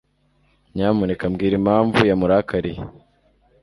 [0.73, 2.81] Nyamuneka mbwira impamvu yamurakariye.